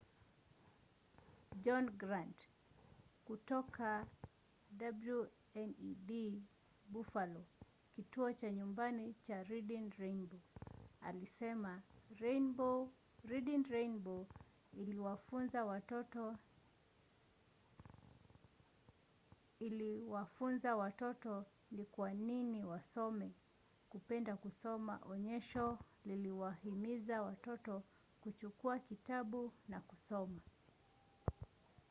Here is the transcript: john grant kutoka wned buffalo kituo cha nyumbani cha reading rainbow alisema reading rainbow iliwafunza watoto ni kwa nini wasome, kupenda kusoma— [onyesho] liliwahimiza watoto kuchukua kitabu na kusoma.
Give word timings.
john 1.65 1.89
grant 2.03 2.35
kutoka 3.27 3.91
wned 4.79 6.33
buffalo 6.91 7.41
kituo 7.95 8.33
cha 8.39 8.49
nyumbani 8.51 9.15
cha 9.27 9.43
reading 9.43 9.87
rainbow 9.99 10.39
alisema 11.01 11.81
reading 12.19 12.87
rainbow 13.69 14.27
iliwafunza 14.73 15.65
watoto 20.75 21.45
ni 21.71 21.85
kwa 21.85 22.13
nini 22.13 22.63
wasome, 22.63 23.31
kupenda 23.89 24.35
kusoma— 24.37 24.99
[onyesho] 25.11 25.77
liliwahimiza 26.05 27.21
watoto 27.21 27.83
kuchukua 28.21 28.79
kitabu 28.79 29.51
na 29.67 29.79
kusoma. 29.81 30.39